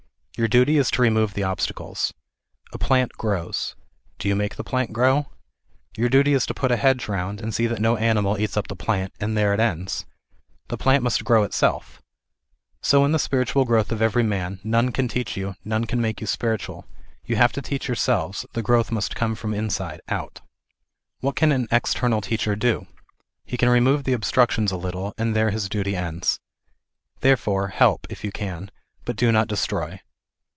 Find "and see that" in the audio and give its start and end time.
7.39-7.79